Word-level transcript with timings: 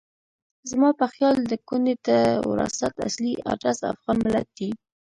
زما 0.69 0.89
په 0.99 1.05
خیال 1.13 1.37
د 1.45 1.53
کونډې 1.67 1.95
د 2.07 2.09
وراثت 2.49 2.93
اصلي 3.07 3.33
ادرس 3.51 3.79
افغان 3.93 4.17
ملت 4.25 4.47
دی. 4.57 4.69